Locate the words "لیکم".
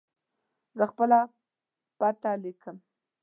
2.43-2.77